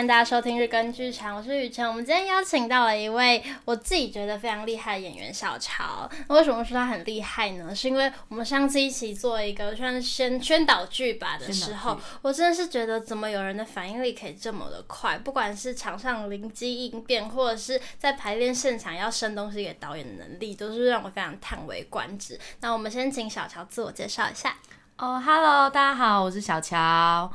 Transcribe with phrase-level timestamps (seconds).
[0.00, 1.86] 欢迎大家收听日更剧场，我是雨辰。
[1.86, 6.10] 我们今天邀请到了一位我自己觉得非常厉害的演员小乔。
[6.26, 7.74] 那为什么说他很厉害呢？
[7.74, 22.40] 是因为我们上次一起做一个算是宣宣导剧吧的时候，我真的是觉得怎么有人的反应力可以这么的快，不管是场上灵机应变，或者是在排练现场要生东西给导演的能力，都是让我非常叹为观止。
[22.60, 24.56] 那我们先请小乔自我介绍一下。
[24.96, 27.30] 哦、oh，Hello，大家好，我是小乔。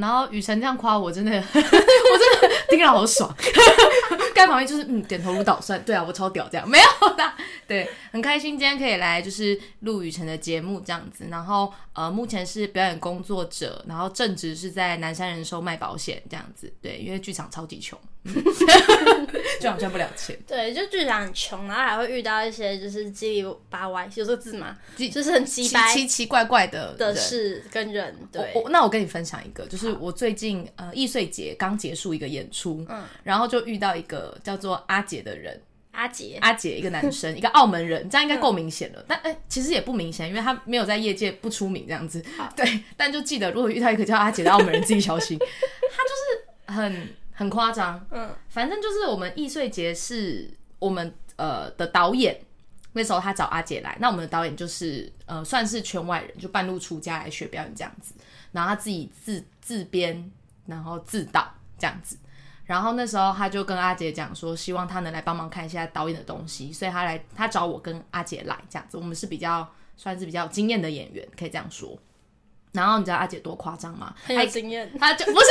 [0.00, 3.34] 然后雨辰这样夸我，真的， 我真的听了好爽。
[4.34, 5.82] 盖旁边就是嗯，点头如捣蒜。
[5.84, 7.24] 对啊，我超屌，这样没有的。
[7.66, 11.26] 对，很开心今天可以来就是陆雨辰的节目这样子。
[11.30, 16.72] 然后呃，目前是表演工作者，然后正职是在南山人寿卖保险这样子。
[16.80, 17.98] 对，因为剧场超级穷。
[18.26, 24.76] 剧场赚不了钱，对，就剧场很穷，然后还会遇到一些就是七里八歪，有这个字吗？
[24.96, 28.16] 就是很奇奇奇奇怪怪的的事跟人。
[28.32, 35.62] 对，我我那我跟你分享一个，就是我最近呃易碎节刚结束一个演出，嗯，然后就遇到一个叫做阿杰的人，
[35.96, 39.00] 阿杰，阿杰，一个男生， 一个澳门人，这样应该够明显了。
[39.00, 42.24] 嗯、但哎、欸，其实也不明显，因为他没有在业界不出名这样子。
[42.54, 45.36] 对，但就记得如果遇到一个叫阿杰的澳门人，自己小心。
[45.40, 47.08] 他就是很。
[47.38, 52.34] 很夸张，嗯，反正就是我们易碎节是我们呃的导演，
[52.94, 58.14] 那时候他找阿杰来，那我们的导演就是呃算是圈外人，就半路出家来学表演这样子，
[58.52, 60.32] 然后他自己自自编，
[60.64, 62.16] 然后自导这样子，
[62.66, 71.96] 然后那时候他就跟阿杰讲说，希望他能来帮忙看一下导演的东西，所以他来他找我跟阿杰来这样子，我们是比较算是比较有经验的演员，可以这样说。
[72.72, 74.14] 然后你知道阿姐多夸张吗？
[74.24, 75.46] 很有经验，他就不是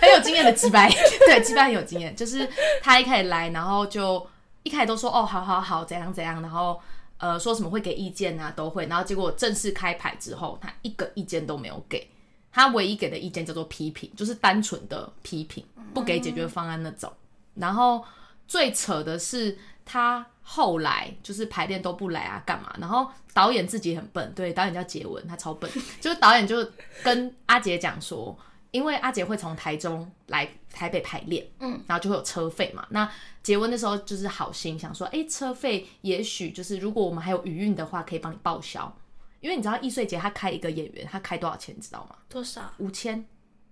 [0.00, 0.90] 很有经验的机掰，
[1.26, 2.16] 对，机掰很有经验。
[2.16, 2.48] 就是
[2.82, 4.26] 他一开始来，然后就
[4.64, 6.80] 一开始都说哦，好好好，怎样怎样，然后
[7.18, 8.86] 呃说什么会给意见啊，都会。
[8.86, 12.10] 然后结果正式开排之后，他一个意见都没有给，
[12.54, 17.12] 他唯一给的意见叫做批评，就是单纯的批评，不给解决方案那种。
[17.12, 18.02] 嗯、然后
[18.48, 20.24] 最扯的是他。
[20.46, 22.70] 后来就是排练都不来啊，干嘛？
[22.78, 25.70] 然后导演自己很笨，对，导演叫杰文，他超笨。
[26.02, 26.62] 就是导演就
[27.02, 28.38] 跟阿杰讲说，
[28.70, 32.86] 因为阿杰会从台中来台北排练，嗯，然后就会有车费嘛。
[32.90, 33.10] 那
[33.42, 38.94] 杰文那时候就是好心想说，哎，车费也许就是如果我们还有余韵的话，可以帮你报销。
[39.44, 42.16] 因为你知道易碎节他开一个演员，他开多少钱，你知道吗？
[42.30, 42.62] 多少？
[42.78, 43.22] 五千，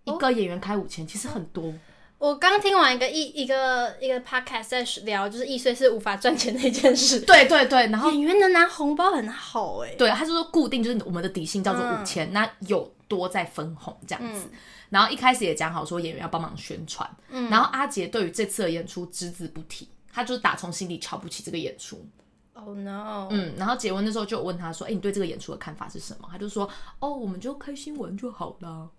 [0.04, 1.72] 一个演员开五千，其实很多。
[2.18, 7.20] 我刚听完一个一一个一个 podcast 在聊，就是易碎是无法赚钱的一件事。
[7.20, 9.96] 对对对，然后演员能拿红包很好哎、欸。
[9.96, 14.58] 对，他就说固定就是我们的底薪叫做五千、嗯，那有多在分红这样子、嗯。
[14.90, 17.48] 然后一开始也讲好说演员要帮忙宣传、嗯。
[17.48, 22.06] 然后阿杰对于这次的演出只字不提，他就是打从心里瞧不起这个演出。
[22.54, 23.28] Oh no！
[23.30, 26.68] 嗯，然后结婚的时候就问他说：“哎、你对这个演出的看法是什么？”他就说
[27.00, 28.90] ：“哦，我们就开心玩就好了。”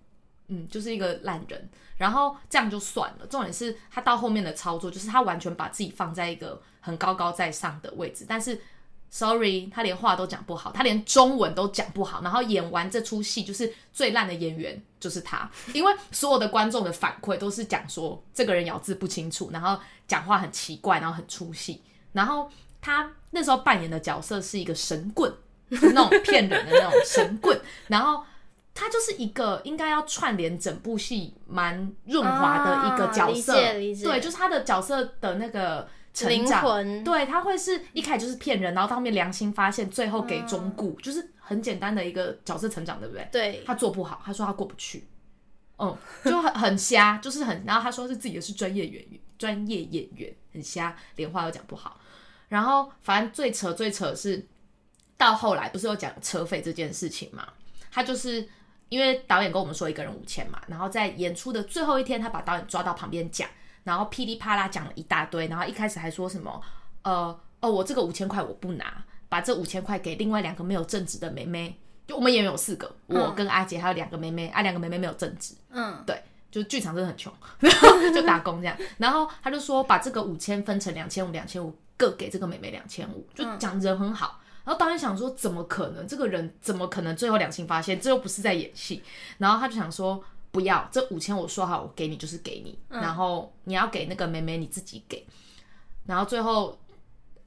[0.50, 3.26] 嗯，就是一个烂人，然后这样就算了。
[3.28, 8.26] 重点是他到后面的操作，就是他完全把自己放在一个很高高在上的位置。
[8.28, 8.60] 但是
[9.10, 12.22] ，sorry，他连话都讲不好，他连中文都讲不好。
[12.22, 21.82] 然后演完这出戏，就是最烂的演员就是他，因为所有的观众的反馈都是讲说这个人咬字不清楚，然后讲话很奇怪，然后很出戏。
[22.12, 22.52] 然后
[22.84, 25.34] 他那时候扮演的角色是一个神棍，
[25.70, 28.24] 那种骗人的那种神棍，然后。
[28.76, 43.30] 他就是一个应该要串联整部戏蛮润滑的一个角色，啊、对，就是他的角色的那个成长，对，他会是一开始就是骗人，然后到后面良心发现，最后给忠固、嗯，就是很简单的一个角色成长，对不对？
[43.32, 45.06] 对，他做不好，他说他过不去，
[45.78, 45.96] 嗯，
[46.26, 52.00] 就很很瞎，就是很，然后他说是自己的是专业演员，专业演员很瞎，连话都讲不好，
[52.48, 54.46] 然后反正最扯最扯是
[55.18, 57.48] 到后来不是有讲车费这件事情嘛，
[57.92, 58.48] 他就是。
[58.90, 63.50] 因为导演跟我们说一个人五千嘛，然后在演出的最后一天，他把导演抓到旁边讲，
[63.84, 66.62] 然后噼里啪啦讲了一大堆，然后一开始还说什么，
[67.02, 71.76] 呃，哦，我这个五千块我不拿，把这五千块给另外两个没有正职的妹妹，
[72.06, 76.22] 就我们演员有四个，我跟阿杰还有两个妹妹，啊，两个妹妹没有正职，嗯，对，
[76.52, 84.42] 就剧场真的很穷，然 后就打工这样，然后他就说把这个五千分成两千五，两千五各给这个妹妹两千五，就讲人很好。
[84.66, 86.06] 然后导演想说，怎么可能？
[86.08, 88.00] 这个人怎么可能最后良心发现？
[88.00, 89.02] 这又不是在演戏。
[89.38, 90.22] 然后他就想说，
[90.52, 92.78] 不要，这五千我说好，我给你就是给你。
[92.90, 95.26] 嗯、然后你要给那个妹妹，你自己给。
[96.06, 96.78] 然后最后。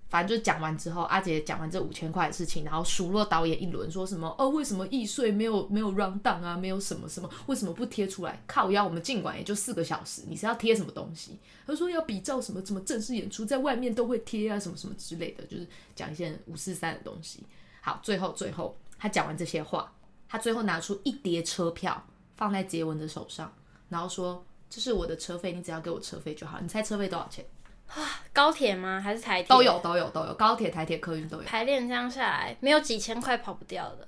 [0.09, 8.41] 反正就讲完之后，阿杰讲完这五千块的事情，然后数落导演一轮，说什么哦，为什么易碎没有没有 run down 啊，没有什么什么，为什么不贴出来？
[8.47, 11.39] 靠腰，我们尽管也就四个小时，你是要贴什么东西？
[11.67, 15.67] 他说要比照什么什么正式演出，在外面都会贴啊，什么什么之类的，就是
[15.97, 17.43] 讲一些五四三的东西。
[17.81, 19.93] 好，最后最后他讲完这些话，
[20.29, 22.07] 他最后拿出一叠车票
[22.37, 23.53] 放在杰文的手上，
[23.89, 26.61] 然后说这是我的车费，你只要给我车费就好。
[26.61, 27.45] 你猜车费多少钱？
[27.89, 29.01] 啊，高铁吗？
[29.01, 29.49] 还是台铁？
[29.49, 30.35] 都有，都有，都有。
[30.35, 31.43] 高铁、台铁、客运都有。
[31.45, 34.07] 排练这样下来，没有几千块跑不掉的，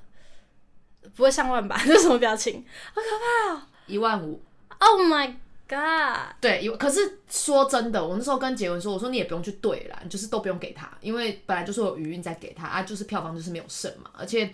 [1.14, 1.80] 不会上万吧？
[1.86, 2.64] 这什么表情？
[2.92, 3.62] 好可怕哦！
[3.86, 4.42] 一万五。
[4.78, 5.34] Oh my
[5.68, 6.34] god！
[6.40, 6.76] 对，有。
[6.76, 14.10] 可是说真的，我那时候跟杰文说，我说你也不用去对啦，你就是都不用给他，因为本来就是有余韵在给他啊，就是票房就是没有剩嘛。
[14.12, 14.52] 而且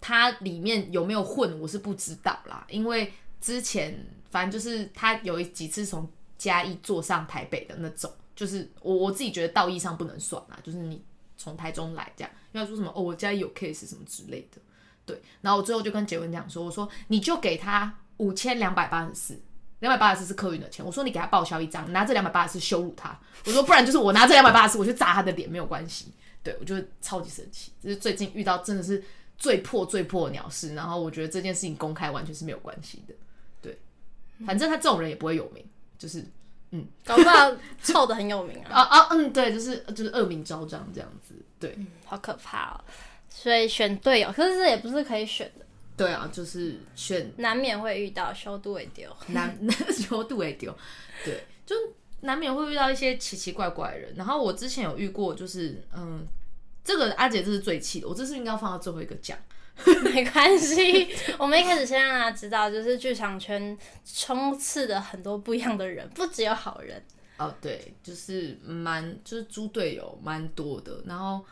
[0.00, 8.10] 他里面有没有混，我是不知道啦，因为之前反正就是他有几次从嘉义坐上台北的那种。
[8.34, 11.04] 就是我我自己觉得道义上不能算啦，就是你
[11.36, 14.58] 从台中来这样，要说什么哦，我家有 case 什么之类的，
[15.04, 15.20] 对。
[15.42, 19.38] 然后我最后就跟杰文讲说，我说你就给他五千两百八十四，
[19.80, 20.82] 两百八十四是客运的钱。
[20.82, 23.20] 我说你给他报销一张，拿这两百八十四羞辱他。
[23.44, 26.12] 我说不然就是我拿这两百八十四我去砸他的脸没有关系。
[26.42, 29.04] 对，我就超级生气，就是最近遇到真的是
[29.36, 33.14] 最破最破的鸟事，然后我觉得这件事情公开完全是没有关系的。
[33.60, 33.78] 对，
[34.46, 35.62] 反正他这种人也不会有名，
[36.00, 36.24] 就是。
[36.72, 37.50] 嗯，搞不好
[37.82, 38.70] 臭的很有名啊！
[38.80, 42.80] 啊啊，嗯，对，就是就是恶名昭彰这样子，对、嗯，好可怕哦。
[43.28, 45.66] 所以选队友，可是这也不是可以选的。
[45.96, 49.58] 对啊，就是选，难免会遇到修度会丢， 难
[49.90, 50.72] 修度会丢，
[51.24, 51.74] 对，就
[52.20, 54.14] 难免会遇到一些奇奇怪怪的人。
[54.14, 56.24] 然后我之前有遇过，就是嗯，
[56.84, 59.36] 这个阿姐这是最气的，我这是应该放到最后一个讲。
[60.04, 61.08] 没关系，
[61.38, 67.02] 我们一开始先让他知道，就是剧场圈充斥的很多不一样的人，不只有好人。
[67.38, 71.02] 哦，对，就是蛮就是猪队友蛮多的。
[71.06, 71.42] 然后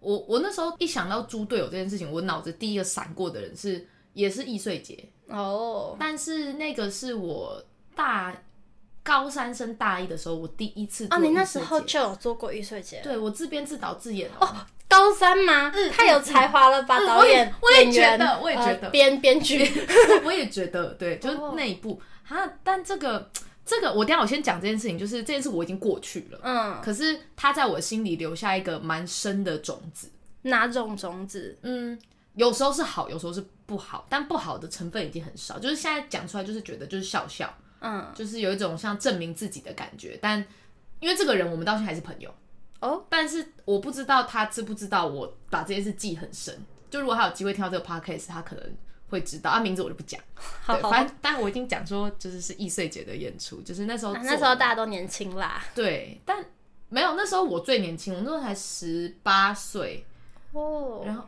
[0.00, 7.62] 我我那时候一想到猪队友这件事情，我脑子第一个闪过的人是也是易碎节哦，但是那个是我
[7.94, 8.34] 大
[9.02, 11.18] 高三升大一的时候，我第一次做。
[11.18, 13.02] 哦，你那时候就有做过易碎节？
[13.02, 14.48] 对，我自编自导自演哦。
[14.88, 15.72] 高三吗？
[15.74, 16.98] 嗯，太有才华了吧！
[17.06, 19.68] 导演、嗯， 我也觉得，我也觉得编编剧，
[20.24, 23.30] 我也觉得对，就是那一部哈，但这个
[23.66, 30.10] 这个，我等下我先讲这件事情，就是这件事我已经过去了，嗯，可是他在我心里留下一个蛮深的种子。
[30.42, 31.58] 哪种种子？
[31.62, 31.98] 嗯，
[32.34, 35.58] 有时候是好，有时候是不好，但不好的成分已经很少。
[35.58, 40.18] 就是现在讲出来，就是觉得就是笑笑，嗯，就是有一种像证明自己的感觉。
[40.20, 40.44] 但
[41.00, 42.32] 因为这个人，我们到现在还是朋友。
[42.80, 46.62] 哦，但是我不知道他知不知道我把这件事记很深。
[46.90, 48.76] 就如果他有机会听到这个 podcast，他可能
[49.08, 49.50] 会知道。
[49.50, 50.20] 啊，名字我就不讲。
[50.62, 55.64] 好，反正但我已经讲说，就是是易碎姐的演出，就是那时候、啊、那时候大家都年轻啦。
[55.74, 56.44] 对，但
[56.90, 60.04] 没有那时候我最年轻，我那时候才十八岁
[60.52, 61.02] 哦。
[61.04, 61.24] 然后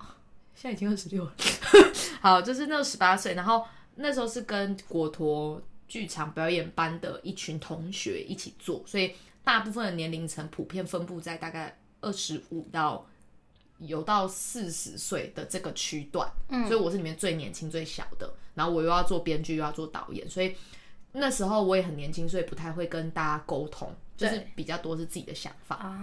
[0.54, 1.34] 现在已经二十六了。
[2.20, 3.64] 好，就是那时候十八岁，然后
[3.96, 9.12] 那时候是跟国陀剧场表演班的一群同学一起做，所以。
[9.46, 13.06] 大部分的年龄层普遍分布在大概二十五到
[13.78, 20.56] 有到四十岁的这个区段，嗯，所以我是里面最年轻最小的，然后我又要做编剧又要做导演，所以
[21.12, 25.96] 那时候我也很年轻，所以不太会跟大家沟通，就是比较多是自己的想法。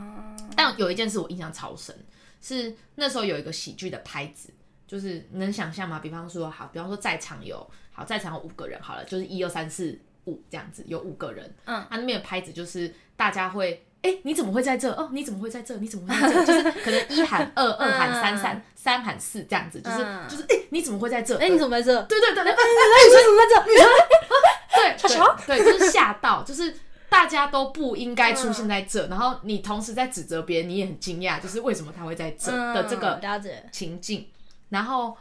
[0.55, 1.93] 但有一件事我印象超深，
[2.39, 4.53] 是那时候有一个喜剧的拍子，
[4.87, 5.99] 就是能想象吗？
[5.99, 12.93] 比方说好，比方说在场有好在场有五个人好了，就是一二三四五这样子，有五个人，嗯，他那边的拍子就是。
[13.15, 14.91] 大家会，哎、欸，你怎么会在这？
[14.93, 15.77] 哦，你怎么会在这？
[15.77, 16.45] 你怎么会在这？
[16.45, 21.37] 就是可能一喊二， 二喊三，三三喊四这样子，就是就是，哎、欸，你怎么会在这？
[21.37, 22.01] 哎、欸，你怎么在这？
[22.03, 23.55] 对对对，哎、欸，女生怎么在这？
[24.75, 26.75] 对，对，就是吓到，就是
[27.07, 33.21] 大家都不应该出现在这，然后你同时在指责别人，你也很惊讶，就是为什么他会在这的这个
[33.71, 34.27] 情境。
[34.69, 35.15] 然后，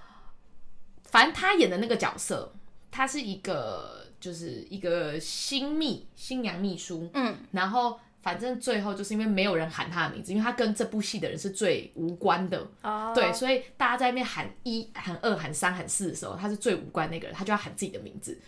[1.05, 2.55] 反正他演的那个角色，
[2.91, 4.02] 他是一个。
[4.23, 18.41] 就是一个新秘新娘秘书，嗯，然后反正最后就是因为没有人喊他的名字，因为他跟这部戏的人是最无关的，哦，对，所以大家在那边喊一、喊二、喊三、喊四的时候，他是最无关那个人，他就要喊自己的名字。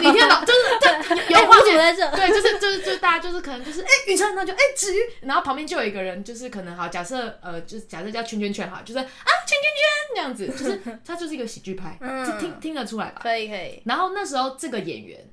[0.00, 0.44] 你听到？
[0.44, 9.12] 就是 对，有画面在这，对，就是就是就大家就是可能就是哎雨辰，那就哎子瑜，然后旁边就有一个人，就是可能好假设呃，就是假设叫圈圈圈哈，就是啊圈
[9.46, 13.20] 圈圈这样子，就是 他就是一个喜剧派，嗯，就听听得出来吧？
[13.22, 13.80] 可以可以。
[13.84, 15.24] 然后那时候这个演员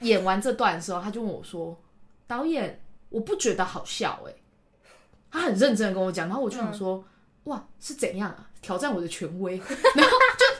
[0.00, 1.78] 演完这段的时候，他就问我说
[2.28, 4.32] ：“导演，我不觉得好笑哎。”
[5.32, 7.04] 他很认真的跟我讲，然后我就想说
[7.44, 8.46] ：“哇，是怎样啊？
[8.62, 9.56] 挑战我的权威？”
[9.96, 10.16] 然后。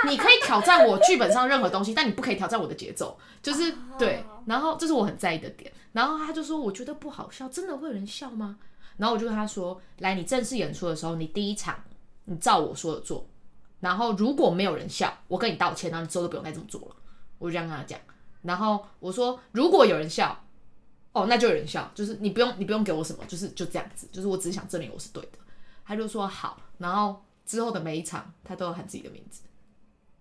[0.09, 4.25] 你可以挑战我剧本上任何东西，但你不可以挑战我的节奏，就是对。
[4.47, 5.73] 然后这是我很在意的点。
[5.93, 8.59] 然后他就说：“我觉得不好笑，真的会有人笑吗？”
[8.97, 11.83] 然后我就跟他说：“来，你正式演出的时候，你第一场
[12.27, 13.29] 你照我说的做。
[13.81, 16.97] 然后如果没有人笑，我跟你道歉，然后你之后都不用再这么做了。”
[17.39, 17.99] 我就这样跟他讲。
[18.43, 20.45] 然后我说：“如果有人笑，
[21.13, 25.39] 哦，那就有人笑，就是你不用你不用给我什么，就是就这样子，就是我只是想证明我是对的。”
[25.85, 29.41] 他就说：“好。”然后之后的每一场，他都有喊自己的名字。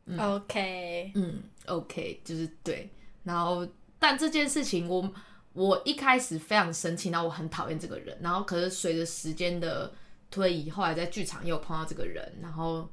[0.10, 2.90] 嗯、OK，嗯，OK，就是对，
[3.24, 3.68] 然后
[4.00, 5.14] 但这件事情我
[5.54, 9.94] 我一开始非常生气，然后我很讨厌这个人，然后可是随着时间的
[10.32, 12.90] 推移，后来在剧场又碰到这个人，然后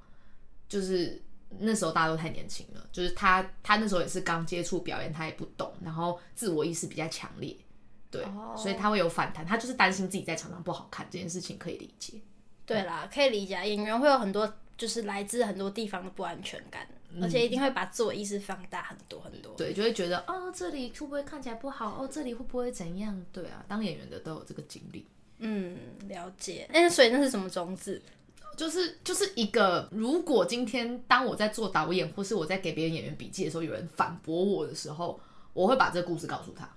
[0.68, 1.22] 就是
[1.58, 7.56] 那时候大家都太年轻了，就是他他那时候也是刚接触表演，他也不懂，然后自我意识比较强烈，
[8.10, 8.56] 对，oh.
[8.56, 12.20] 所以他会有反弹，他就是担心自己在场上不好看这件事情可以理解。
[12.66, 16.86] 对啦，可以理解，演员会有很多就是来自很多地方的不安全感。
[17.22, 22.02] 而且一定会把自我意识放大很多很多，对，就会觉得哦，这里会不会看起来不好？
[22.02, 23.24] 哦，这里会不会怎样？
[23.32, 25.06] 对啊，当演员的都有这个经历。
[25.38, 26.68] 嗯，了解。
[26.72, 28.02] 哎，所以那是什么种子？
[28.56, 35.20] 就是就是一个，如果今天当我在做导演，或是我在给别人演员笔记的时候，有人反驳我的时候，
[35.52, 36.68] 我会把这个故事告诉他。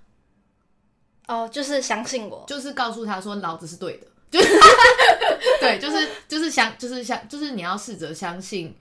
[1.26, 4.06] 哦，就是相信我，就是告诉他说，老子是对的。
[4.30, 4.48] 就 是
[5.60, 8.74] 对，就是就是相，就是相，就是你要试着相信，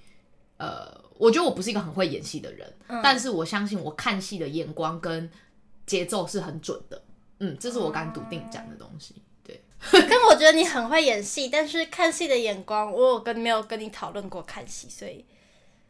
[0.57, 0.98] 呃。
[1.19, 5.29] 我觉得我不是一个很会演戏的人，嗯，但是我相信我看戏的眼光跟
[5.85, 7.01] 节奏是很准的。
[7.39, 9.21] 嗯，这是我敢笃定讲的东西。
[9.43, 9.61] 对，
[9.91, 15.25] 跟我觉得你很会演戏，但是看戏的眼光，我有跟没有跟你讨论过看戏，所以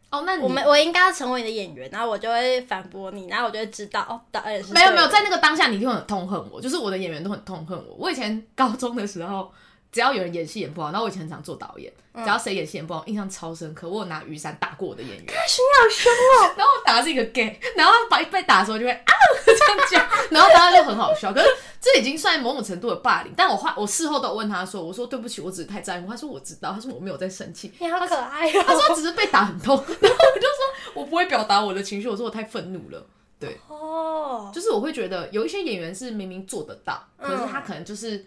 [0.09, 7.95] 哦，那我们我应该要成为你的演员，然后我就会反驳你，然后我就会知道哦，导演是没有没有在那个当下，你一定会很痛恨我，就是我的演员都很痛恨我。
[7.99, 9.53] 我以前高中的时候。
[9.91, 13.89] 只要有人演戏演不好，然后我以前很常做导演，嗯、只要谁演戏演不好，印象超深刻。
[13.89, 16.53] 我有拿雨伞打过我的演员，你好凶哦！
[16.57, 19.13] 然后我打的是一个 gay，然后他被打的时候就会啊
[19.45, 21.33] 这样讲，然后大家就很好笑。
[21.33, 21.47] 可是
[21.81, 23.33] 这已经算某种程度的霸凌。
[23.35, 28.63] 但我话我事后都问他说：“我说对不起，我只是太在乎。”他说：“我知道。”他说：“我没有在生气。”你好可爱哦！
[28.67, 29.75] 他说：“只是被打很痛。
[30.01, 33.03] ”然后我就说：“我不会表达我的情绪。”我说：“我太愤怒了。”
[33.39, 38.25] 对哦，就是我会觉得有一些演员是明明做得到，可是他可能就是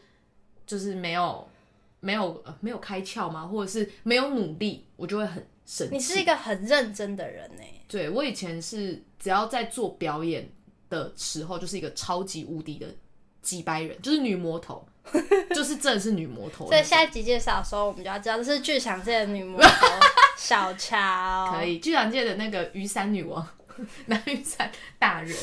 [0.67, 1.47] 就是没有。
[2.05, 3.47] 没有呃，没有开窍吗？
[3.47, 5.95] 或者是没有努力，我就会很生气。
[5.95, 7.63] 你是一个很认真的人呢。
[7.87, 10.51] 对，我以前是只要在做表演
[10.91, 12.89] 的时候，就是一个超级无敌的
[13.41, 14.85] 几百人，就是女魔头，
[15.55, 16.67] 就是真的是女魔头。
[16.67, 19.87] 所以下一集介绍的时候，我们就要知道这是剧场界的女魔头
[20.37, 20.99] 小乔。
[21.55, 23.47] 可以，剧场界的那个雨伞女王，
[24.07, 25.37] 拿雨伞大人，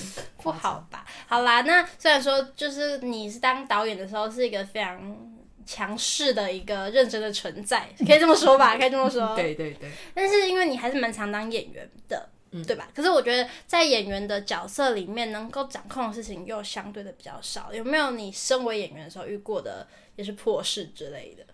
[0.43, 1.05] 不好吧？
[1.25, 5.28] 好啦，那虽然说就是你是当导演的时候是一个非常。
[5.69, 8.73] 强势的一个认真的存在，可以这么说吧？
[8.81, 9.35] 可以这么说。
[9.35, 9.91] 对对对。
[10.15, 12.89] 但是因为你还是蛮常当演员的，嗯，对吧？
[12.95, 17.71] 可是我觉得在演员的角色里面，能够掌控的事情又相对的比较少。
[17.71, 21.45] 有没有你身为演员的时候遇过的也是破事之类的？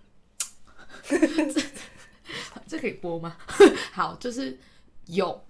[1.10, 1.62] 这，
[2.66, 3.36] 这可以播吗？
[3.92, 4.58] 好，就是
[5.08, 5.44] 有。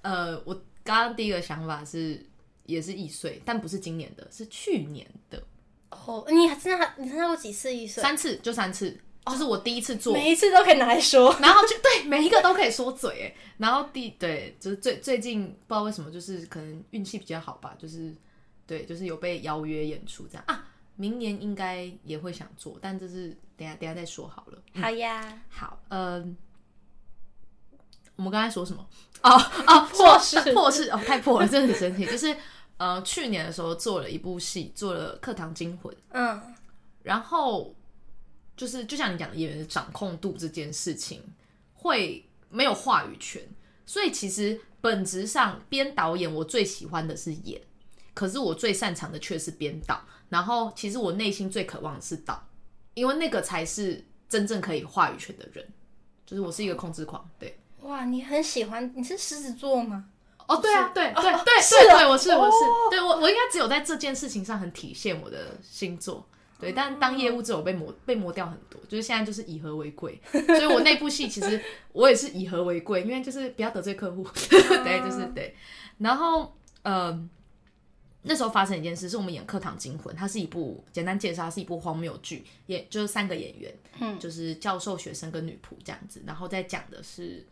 [0.00, 2.24] 呃，我刚刚第一个想法是，
[2.64, 5.42] 也是易碎，但不是今年的，是去年的。
[5.90, 8.02] 哦，你还真的你参加过几次易碎？
[8.02, 18.14] 三次，就三次，哦，就是我第一次做，每一次都可以拿来说， 然后就对每一个都可以说嘴，哎，然后第对就是最最近不知道为什么，就是可能运气比较好吧，就是
[18.66, 20.66] 对，就是有被邀约演出这样啊，
[20.96, 24.58] 明年应该也会想做，但这是等下等下再说好了。
[24.74, 26.36] 嗯、好呀，好，嗯，
[28.16, 28.86] 我们刚才说什么？
[29.22, 29.30] 哦
[29.66, 32.36] 哦， 破事 破事哦，太破了，真的很生气，就是。
[32.78, 35.94] 呃，去年的时候做了一部戏，做了《课堂惊魂》。
[36.10, 36.40] 嗯，
[37.02, 37.74] 然后
[38.56, 41.22] 就是就像你讲的，演员的掌控度这件事情
[41.74, 43.42] 会没有话语权，
[43.84, 47.60] 所以其实本质上编导演我最喜欢的是演，
[48.14, 50.00] 可是我最擅长的却是编导。
[50.28, 52.46] 然后其实我内心最渴望的是导，
[52.94, 55.66] 因为那个才是真正可以话语权的人。
[56.26, 57.58] 就是我是一个控制狂，对。
[57.80, 58.92] 哇，你很喜欢？
[58.94, 60.10] 你是狮子座吗？
[60.48, 62.56] 哦，对啊，对对对对，对，我是我是，
[62.90, 66.26] 对我我应该只有在这件事情上很体现我的星座，
[66.58, 71.62] 对，但当业务之后被磨被磨掉很多，就是现在就是以和为贵， 所以我那部戏其实
[71.92, 75.54] 我也是以和为贵，因为就是不要得罪客户， 对，就是对，
[75.98, 77.28] 然后呃
[78.22, 87.46] 那时候发生一件事，是我们演《课堂惊魂》，它是一部简单介绍，它是一部荒谬剧，也就是三个演员，嗯，就是教授、学生跟女仆这样子，然后再讲的是。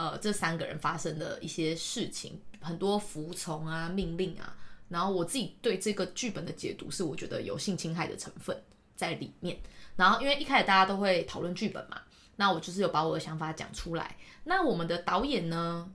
[0.00, 4.56] 呃，这三个人发生的一些事情，很多服从啊、命令啊，
[4.88, 8.58] 然后我自己对这个剧本的解读是，我觉得有性侵害的成分
[8.96, 9.60] 在里面。
[9.96, 12.00] 然后因为一开始大家都会讨论剧本嘛，
[12.36, 14.16] 那我就是有把我的想法讲出来。
[14.44, 15.92] 那我们的导演呢，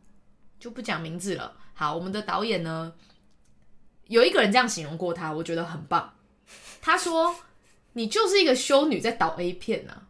[0.59, 1.57] 就不讲名字了。
[1.73, 2.93] 好，我们的导演呢，
[4.05, 6.13] 有一个人这样形容过他，我觉得很棒。
[6.79, 7.35] 他说
[7.93, 10.03] ：“你就是一个修女在导 A 片啊。”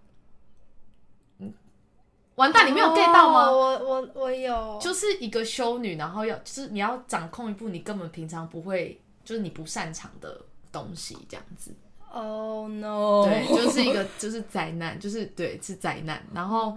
[2.35, 3.51] 完蛋，你没有 get 到吗？
[3.51, 11.71] 我我我有，就是一个修女，然后要就是你要掌控一部你根本平常不会，就是你不擅长的东西，这样子。
[12.11, 13.25] Oh no！
[13.25, 16.25] 对，就是一个就是灾难，就是对是灾难。
[16.33, 16.73] 然后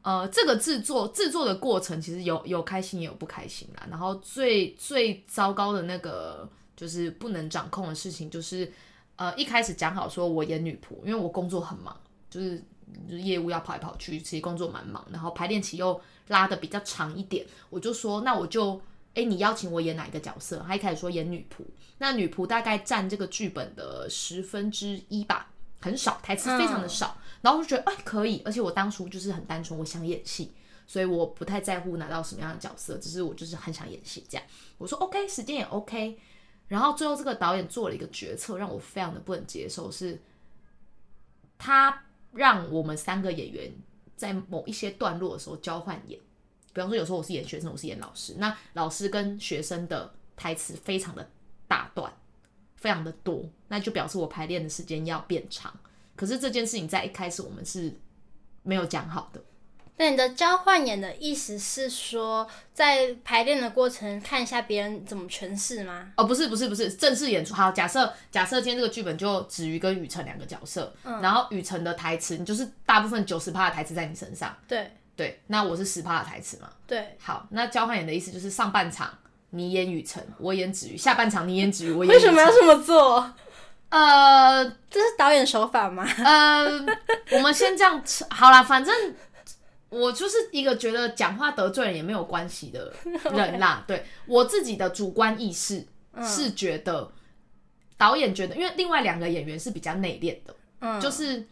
[0.00, 3.86] 呃，这个制作制作的过程其实有有开心也有不开心啦。
[3.90, 8.72] 然后最最糟糕的那个就是不能掌控的事情，就是
[9.16, 11.94] 呃一开始讲好说我演女仆，因为我工作很忙，
[12.30, 12.62] 就是
[13.08, 18.80] 就是业务要跑来跑去，其实工作蛮忙，然后排练期又拉的比较长一点，我就说那我就。
[19.12, 20.62] 哎，你邀请我演哪一个角色？
[20.64, 21.64] 他一开始说演女仆，
[21.98, 27.16] 那女仆大概占这个剧本的十分之一吧，很少，台词非常的少。
[27.18, 30.52] 嗯、然后我就觉得哎可以，而且我当初就是很单纯，我想演戏，
[30.86, 34.46] 所以我不太在乎拿到什么样的角色，只是我就是很想演戏这样。
[34.78, 36.16] 我说 OK，时间也 OK。
[36.68, 40.22] 然后最后这个导演做了一个决策，让我非常的不能接受，是
[41.58, 43.72] 他让我们三个演员
[44.16, 46.18] 在某一些段落的时候交换演。
[46.72, 48.34] 比方说，有时候我是演学生，我是演老师。
[48.38, 51.28] 那老师跟学生的台词非常的
[51.66, 52.12] 大段，
[52.76, 55.74] 非常的多，那就表示我排练的时间要变长。
[56.14, 57.98] 可是这件事情在一开始我们是
[58.62, 59.42] 没有讲好的。
[60.00, 66.08] 那你的交换演的意思是说，在排练的过程看一下别人怎么诠释吗？
[66.16, 67.52] 哦，不是，不是，不是正式演出。
[67.52, 74.56] 好，假设假设今天这个剧本就子瑜跟雨辰两个角色，嗯、然后雨辰的台词，你就是大部分九十趴的台词在你身上。
[74.66, 74.90] 对。
[75.14, 76.70] 对，那我是十趴的台词嘛？
[76.86, 79.12] 对，好，那交换演的意思就是上半场
[79.50, 82.14] 你演雨辰，我演子瑜；下半场你演子瑜，我演。
[82.14, 83.34] 为什么要这么做？
[83.90, 86.08] 呃，这是导演手法吗？
[86.24, 86.64] 呃，
[87.32, 88.94] 我们先这样，好啦，反正
[89.90, 92.92] 我就是一个觉得讲话得罪人也没有关系的
[93.32, 93.84] 人啦。
[93.88, 95.86] 对，我自己的主观意识
[96.22, 97.12] 是觉得，
[97.98, 101.46] 导演觉得，因为另外两个演员是比较内敛的，嗯，就是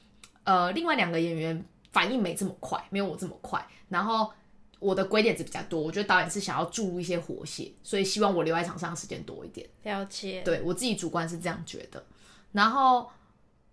[0.45, 1.65] 呃，另外两个演员。
[1.91, 3.67] 反应没这么快，没有我这么快。
[3.89, 4.31] 然后
[4.79, 9.67] 我的鬼点子比较多，我觉得导演是想要注入一些活血，所以希望我留在场上的时间多一点。
[9.85, 10.43] 了解。
[10.43, 12.05] 对，我自己主观是这样觉得。
[12.53, 13.11] 然后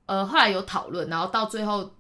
[0.06, 1.92] 呃，后来有讨论，然后到最后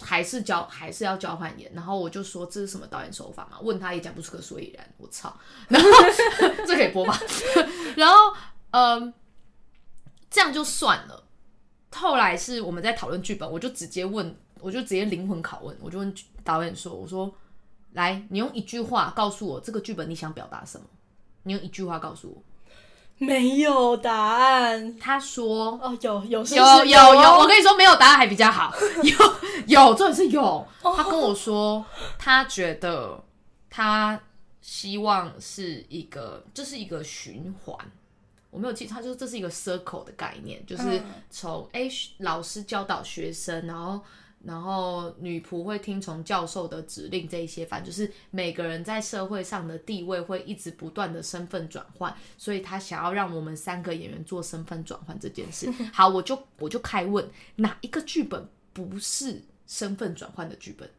[0.00, 1.70] 还是交还是要交换演。
[1.74, 3.58] 然后我就说，这是什么导演手法嘛？
[3.60, 4.94] 问他也讲不出个所以然。
[4.98, 5.34] 我操！
[5.68, 5.88] 然后
[6.66, 7.18] 这可以播吧？
[7.96, 8.16] 然后
[8.70, 9.14] 嗯、呃，
[10.30, 11.24] 这样就算了。
[11.92, 14.36] 后来是我们在讨论剧本，我就直接问。
[14.62, 17.34] 我就直接灵魂拷问，我就问导演说：“我说，
[17.92, 20.86] 来，你用一句话告诉我这个剧本你想表达什么？
[21.44, 22.42] 你用一句话告诉我。”
[23.20, 24.98] 没有答案。
[24.98, 28.74] 他说：“哦，有有有有有，有，我跟你说没有答案还比较好。
[29.04, 29.12] 有
[29.66, 30.66] 有，重点是有。
[30.82, 31.84] 他跟我说，
[32.18, 33.22] 他觉得
[33.68, 34.20] 他
[34.60, 37.76] 希望是一个，这是一个循环。
[38.50, 44.00] 我没有记，他就是这是一个 circle 的概念，就是从哎老师教导学生，然后。”
[44.44, 55.70] 然后女仆会听从教授的指令，这一些反正就是每个人在社会上的地位会一直不断的身份转换，所以他想要让我们三个演员做身份转换这件事。
[55.92, 60.90] 好，我就我就开问，哪一个剧本不是身份转换的剧本？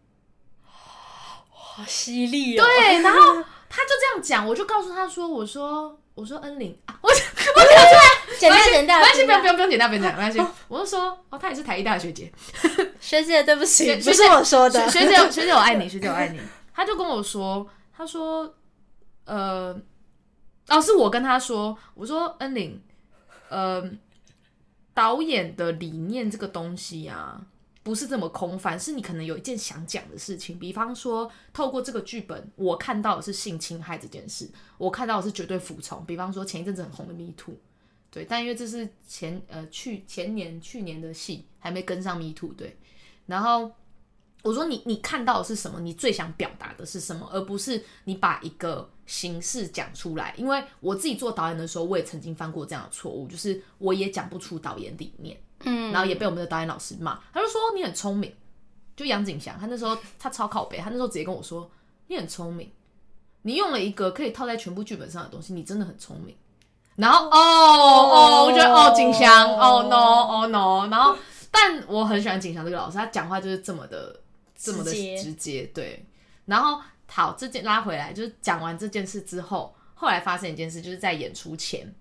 [0.63, 2.63] 好犀利哦！
[2.63, 3.19] 对， 然后
[3.69, 10.41] 他就这样讲，我就告诉他说：“我说。”我说恩玲啊， 我我讲出来，简单简单，没关系，不用不用不用简单不用剪，没关系。
[10.67, 12.29] 我就说哦，她也是台艺大学姐，
[13.11, 16.39] 学姐对不起，不是我说的，学姐学姐我爱你，学姐我爱你。
[16.73, 18.55] 他就跟我说，他说
[19.25, 19.77] 呃，
[20.69, 22.81] 哦，是我跟他说，我说恩玲，
[23.49, 23.83] 呃，
[24.93, 27.45] 导演的理念这个东西啊。
[27.83, 30.59] 不是这么空泛，是你可能有一件想讲的事情。
[30.59, 34.47] 比方说，透过这个剧本，我看到的是性侵害这件事，
[34.77, 36.05] 我看到的是绝对服从。
[36.05, 37.55] 比方说，前一阵子很红的 Me Too，
[38.11, 42.77] 对，但因为这是前呃去前年去年的戏，还没跟上 Me Too，对。
[43.31, 43.71] 然后
[44.43, 45.79] 我说你你看到的是什么？
[45.79, 47.27] 你最想表达的是什么？
[47.31, 50.33] 而不是你把一个形式讲出来。
[50.37, 55.41] 因为我自己做导演的时候，我也曾经犯过这样的错误，就是我也讲不出导演理念。
[55.63, 58.33] 嗯，然后也被我们的导演老师骂，他就说你很聪明。
[58.93, 61.71] 就杨景祥，他那时候他超靠北，他那时候直接跟我说
[62.07, 62.69] 你很聪明，
[63.43, 66.35] 你用了一个可以套在全部剧本上的东西，你真的很聪明。
[66.97, 71.15] 然后哦哦，我觉得哦景祥哦 no 哦 no，然后
[71.51, 74.19] 但我很喜欢景祥这个老师，他讲话就是这么的
[74.55, 76.03] 这么的直接，对。
[76.45, 81.93] 然后好，这件拉回来，就是讲完这件事之后，后来发生一件事，就是在演出前，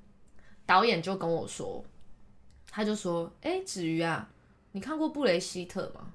[0.65, 1.85] 导演就跟我说。
[2.73, 4.31] 他就说：“哎、欸，子瑜啊，
[4.71, 6.13] 你看过布雷希特吗？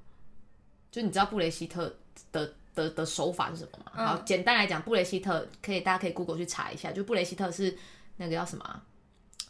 [0.89, 1.93] 就你知道布雷希特
[2.31, 3.91] 的的的手法是什么吗？
[3.93, 6.93] 嗯、好，简单来讲，布雷希特可以，大家可以 Google 去查一下。
[6.93, 7.77] 就布雷希特是
[8.15, 8.81] 那个叫什么？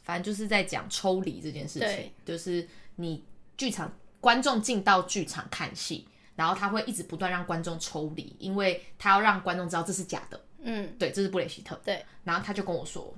[0.01, 2.11] 反正就是在讲抽离这件事情。
[2.25, 3.23] 就是你
[3.57, 10.39] 剧场观众进到剧场看戏，然后他会一直不断让观众抽离，因为他要让观众知道这是假的。
[10.61, 11.79] 嗯，对，这是布雷希特。
[11.83, 13.13] 对，然后他就跟我说。”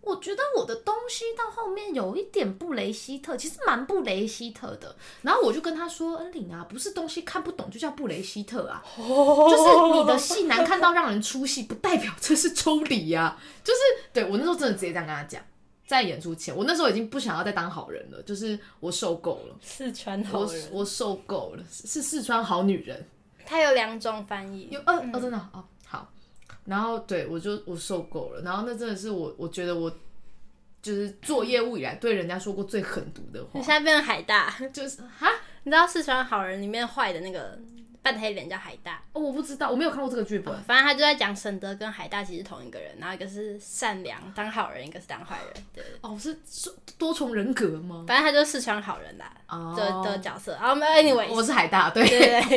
[0.00, 4.96] 我觉得我的东西到后面有一点布雷希特，其实蛮布雷希特的。
[5.20, 15.42] 然后我就跟他说：“恩玲啊，不是东西看不懂就叫布雷希特啊，就是你的戏难看到让人出戏，不代表这是抽离呀。”就是对我那时候真的直接这样跟他讲。
[15.88, 19.56] 在演出前，我那时候已经不想要再当好人了，就是我受够了。
[19.62, 23.02] 四川好人，我我受够了，是四川好女人。
[23.46, 26.12] 它有两种翻译，有呃、嗯、哦，真的哦，好。
[26.66, 29.90] 然后对我就我受够了，然后那真的是我我觉得我
[30.82, 33.52] 就是做业务以来对人家说过最狠毒的话。
[33.54, 35.26] 你现在变成海大，就是哈，
[35.62, 37.58] 你知道四川好人里面坏的那个。
[38.08, 40.62] 半黑脸叫海大哦，我不知道，我没有看过这个剧本。
[40.62, 45.64] 反正他就在讲沈德跟海大其实同一个人，然后一个是善良当好人，一个是当坏人。
[45.74, 46.38] 对哦，是
[46.96, 48.06] 多重人格吗？
[48.08, 50.52] 反正他就是四川好人的、哦、的的角色。
[50.54, 52.06] 然后 anyway，我是海大，对，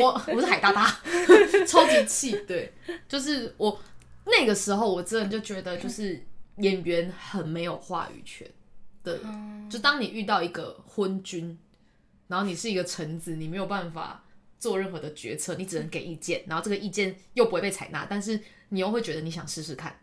[0.00, 0.86] 我我是海大大，
[1.68, 2.32] 超级气。
[2.46, 2.72] 对，
[3.06, 3.78] 就是我
[4.24, 6.24] 那个时候，我真的就觉得，就是
[6.56, 8.48] 演员很没有话语权。
[9.02, 11.58] 对，嗯、就当你遇到一个昏君，
[12.28, 14.24] 然后你是一个臣子，你没有办法。
[14.62, 19.98] 做任何的决策，你只能给意见，然后这个意见又不会被采纳，但是你又会觉得你想试试看。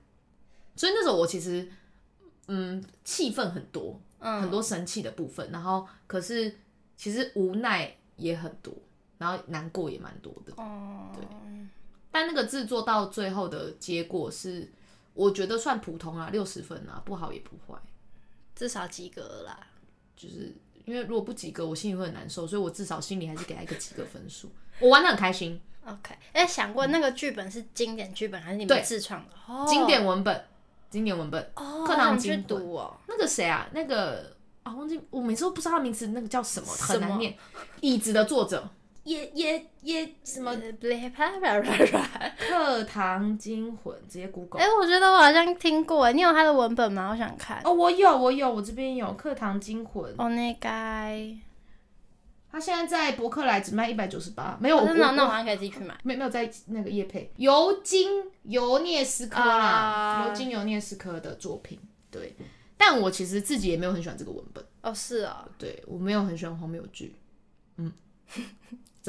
[0.75, 1.65] 所以那时候我其实，
[2.47, 6.53] 嗯，气愤很多，嗯，很多生气的部分，然后可是
[6.97, 8.75] 其实无奈也很多，
[9.17, 10.51] 然后难过也蛮多的。
[10.61, 11.25] 哦，对。
[12.11, 14.69] 但那个制作到最后的结果是，
[15.13, 17.79] 我觉得算普通啊，六十分啊，不好也不坏，
[18.53, 19.67] 至少及格啦。
[20.17, 20.53] 就是。
[20.89, 24.51] 因为如果不及格，我心里会很难受，所以我至少心里还是给他一个及格分数。
[24.79, 25.61] 我玩的很开心。
[25.85, 29.35] OK，哎、欸，想过那个剧本是经典剧本还是你们自创的？
[29.47, 30.45] 哦，经典文本，
[30.89, 31.51] 经典文本。
[31.55, 32.97] 哦，课堂经读哦。
[33.07, 33.69] 那个谁啊？
[33.71, 36.67] 那个啊，忘记我每次都不知道他名字，那个叫什么？
[36.67, 37.35] 很难念。
[37.81, 38.67] 椅子的作者。
[39.09, 40.55] 也也也什么？
[42.37, 44.61] 课堂惊魂，直接 Google。
[44.61, 47.09] 哎、欸，我觉得我好像听过，哎，你有他的文本吗？
[47.09, 47.59] 我想看。
[47.63, 50.13] 哦，我有，我有，我这边有课堂惊魂。
[50.17, 51.35] 哦，那该。
[52.51, 54.77] 他现在在博客来只卖一百九十八，没有。
[54.85, 55.97] 真的，那我好像可以自己去买。
[56.03, 57.31] 没没有在那个叶配。
[57.37, 61.79] 尤金尤涅斯科啦，尤金尤涅斯科的作品，
[62.11, 62.35] 对。
[62.77, 64.63] 但我其实自己也没有很喜欢这个文本。
[64.83, 65.51] 哦，是啊、哦。
[65.57, 67.15] 对，我没有很喜欢荒谬剧。
[67.77, 67.91] 嗯。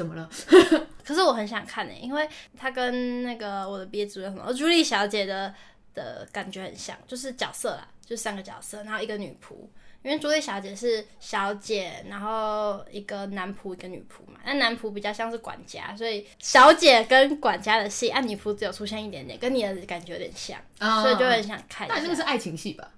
[0.01, 0.27] 怎么了？
[1.05, 5.53] 可是我很想看呢、欸，因为他跟那个我的毕业主任什么朱莉小姐的
[5.93, 9.67] 的感觉很像，就是角色啦，就三个角色，然后一个女仆。
[10.03, 14.39] 因为朱莉小姐是小姐，然后一个男仆，一个女仆嘛。
[14.43, 21.87] 那男仆比较像是管家，所以小姐跟管家的戏，啊，女仆只有出现一点点，跟你的感觉有点像，哦、所以就很想看。
[21.87, 22.91] 那那个是爱情戏吧？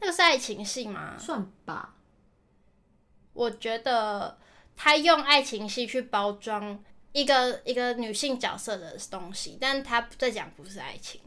[0.00, 1.16] 那个是爱情戏吗？
[1.18, 1.94] 算吧，
[3.32, 4.36] 我觉得。
[4.76, 6.78] 他用爱情戏去包装
[7.12, 11.20] 一个一个女性角色的东西，但他在讲不是爱情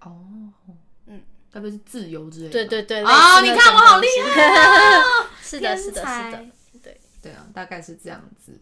[0.00, 0.50] 哦，
[1.06, 2.52] 嗯，特别是自由之类的。
[2.52, 5.30] 对对对，哦，你看我好厉害啊！
[5.40, 6.46] 是的，是的，是的，
[6.82, 8.60] 对对啊，大概是这样子。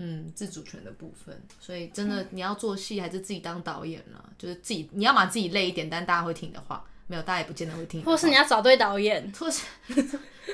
[0.00, 8.04] 嗯，自主权的部分，所以真的你要做戏还是自己当导演了，嗯、就是自己你要嘛自己累一点，但大家会听你的话，没有大家也不见得会听。
[8.04, 9.64] 或是你要找对导演，或是，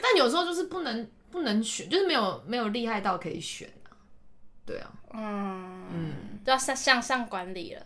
[0.03, 1.07] 但有时候就是不能。
[1.35, 3.91] 不能选，就是没有没有厉害到可以选啊，
[4.65, 6.13] 对啊，嗯嗯，
[6.47, 7.83] 就要向向上管理了，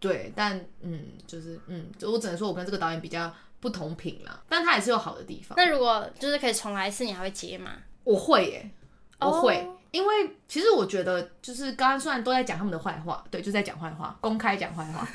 [0.00, 5.54] 对，但嗯，就是嗯，就我只能说我跟这个导演比较不同频啦，但他也是有好的地方。
[5.58, 7.72] 那如果就是可以重来一次，你还会接吗？
[8.02, 8.70] 我会耶，
[9.20, 9.76] 我会，oh.
[9.90, 15.06] 因为其实我觉得就是刚刚虽然都在讲他们的坏话，对，就在讲坏话， 公开讲坏话，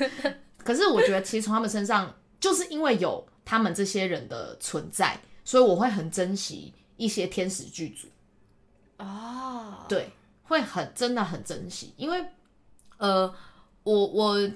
[0.62, 6.72] 可是我觉得其实从他们身上，就是因为有他们这些人的存在，所以我会很珍惜。
[7.00, 8.06] 一些天使剧组。
[8.98, 9.88] 哦，oh.
[9.88, 10.10] 对，
[10.42, 12.22] 会很真的很珍惜，因为
[12.98, 13.34] 呃，
[13.82, 14.50] 我我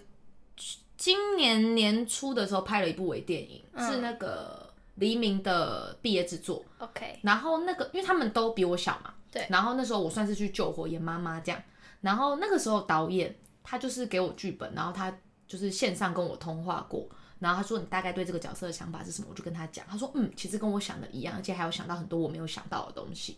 [0.98, 11.62] 今年年初的时候拍了一部微电影，嗯、是那个黎明的毕业制作，OK，然后那个因为他们都比我小嘛，对，然后那时候我算是去救火演妈妈这样，
[12.02, 15.10] 然后那个时候导演他就是给我剧本，然后他
[15.48, 17.08] 就是线上跟我通话过。
[17.44, 23.36] 然后他说：“你大概对这个角色的想法是什么？”我就跟他讲，他说：“嗯，其实跟我想的一样，而且还有想到很多我没有想到的东西。”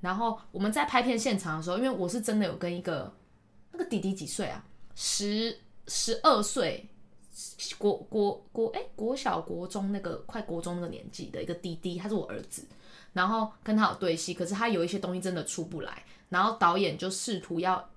[0.00, 3.12] 然后我们在拍片现场的时候，因为我是真的有跟一个
[3.72, 6.88] 那个弟弟几岁啊，十十二岁，
[7.78, 12.64] 国国国哎国小国中那个快国中那个年纪的一个弟弟，他是我儿子。
[13.12, 17.90] 然后跟他有对戏，可是他有一些东西真的出不来，然后导演就试图要。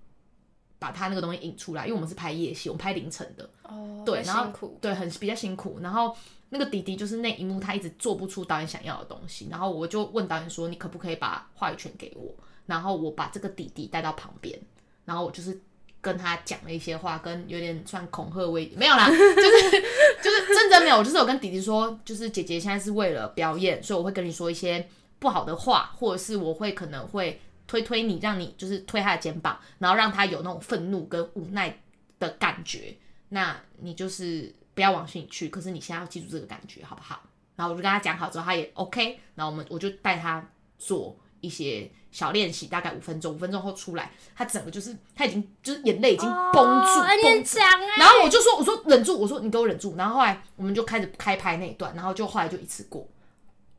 [0.78, 5.80] 把他那个东西引出来，因为我们是拍夜戏，我们拍凌晨的，哦，对，然后对，很比较辛苦。
[5.82, 6.16] 然后
[6.50, 9.48] 那个弟弟就是那一幕，他一直做不出导演想要的东西。
[9.50, 12.34] 然后我就问导演说：“你可不可以把话语权给我？”
[12.68, 14.60] 然后我把这个弟弟带到旁边，
[15.06, 15.60] 然后我就是
[16.02, 19.72] 跟他讲了一些话，跟有点算恐吓威，没有啦，就是
[20.22, 24.88] 就是真的没有，我就是有跟弟弟说，就是姐姐现在是为了表演，所以我会跟你说一些
[25.20, 27.40] 不好的话，或者是我会可能会。
[27.68, 31.80] 推推你，让你就是推他的肩膀，然后让他有那种愤怒跟无奈
[32.20, 32.96] 的感觉。
[33.30, 37.22] 那你就是不要往心里去，可是你现在要记住这个感觉，好不好？
[37.56, 40.46] 然后我就跟他讲好之后，他也 OK，然后我们我就带他
[40.78, 47.58] 做一些小练习，大概五分钟，五分钟后出来，他整个就是他已经就是眼泪已经绷住，哦、绷住，
[47.98, 53.08] 然后我就说我说忍住，我说你给我忍住，然后后来我们就开始开拍那一段，然后就后来就一次过，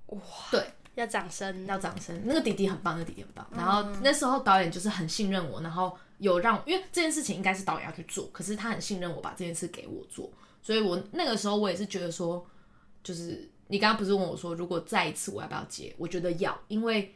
[0.07, 0.21] 哇，
[0.51, 10.31] 对，要掌声，要掌声，那个弟弟很棒，那个弟弟很棒，然后那时候导演就是很信任我，然后有让，因为这件事情应该是导演要去做，可是他很信任我把这件事给我做，
[10.61, 12.45] 所以我那个时候我也是觉得说，
[13.03, 13.49] 就是。
[13.69, 15.93] 你刚刚不是问我说，如果再一次我要不要接？
[15.99, 17.13] 我觉得要，因为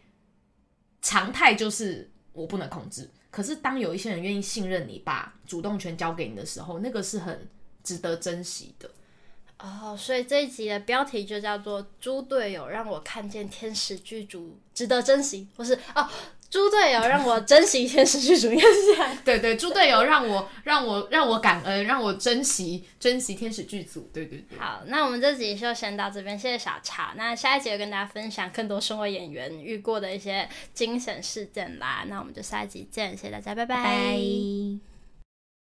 [1.00, 3.08] 常态就是我不能控制。
[3.30, 7.48] 可是当有一些人愿意信任你，把主动权交给你的时候，那个是很
[7.84, 8.90] 值得珍惜的。
[9.62, 16.08] 哦，所以这一集的标题就叫做“猪队友让我看见天使剧组，值得珍惜”，不是哦。
[16.50, 19.16] 猪队友让我珍惜天使剧组，应该是这样。
[19.24, 24.10] 对对，猪队友让我让我让我感恩，让我珍惜珍惜天使剧组。
[24.12, 24.58] 对对对。
[24.58, 27.14] 好，那我们这集就先到这边，谢谢小茶。
[27.16, 32.04] 那下一集就跟大家分享更多身为演员遇过的一些惊险事件啦。
[32.08, 33.76] 那我们就下一集见，谢谢大家，拜拜。
[33.76, 34.89] 拜拜。